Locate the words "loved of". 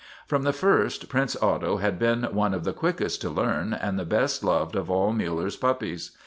4.43-4.89